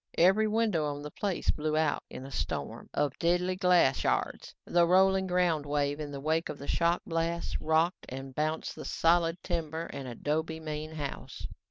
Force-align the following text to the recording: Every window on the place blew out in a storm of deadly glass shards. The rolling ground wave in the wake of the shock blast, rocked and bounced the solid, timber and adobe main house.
Every 0.17 0.47
window 0.47 0.85
on 0.87 1.03
the 1.03 1.11
place 1.11 1.51
blew 1.51 1.77
out 1.77 2.01
in 2.09 2.25
a 2.25 2.31
storm 2.31 2.89
of 2.91 3.19
deadly 3.19 3.55
glass 3.55 3.97
shards. 3.97 4.55
The 4.65 4.87
rolling 4.87 5.27
ground 5.27 5.63
wave 5.67 5.99
in 5.99 6.09
the 6.11 6.19
wake 6.19 6.49
of 6.49 6.57
the 6.57 6.67
shock 6.67 7.03
blast, 7.05 7.57
rocked 7.59 8.07
and 8.09 8.33
bounced 8.33 8.75
the 8.75 8.83
solid, 8.83 9.37
timber 9.43 9.85
and 9.93 10.07
adobe 10.07 10.59
main 10.59 10.93
house. 10.93 11.45